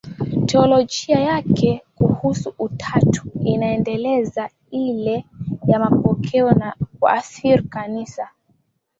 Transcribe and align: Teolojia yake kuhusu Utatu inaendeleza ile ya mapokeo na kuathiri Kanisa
Teolojia 0.45 1.19
yake 1.19 1.81
kuhusu 1.95 2.53
Utatu 2.59 3.31
inaendeleza 3.45 4.49
ile 4.71 5.25
ya 5.67 5.79
mapokeo 5.79 6.51
na 6.51 6.75
kuathiri 6.99 7.63
Kanisa 7.63 8.29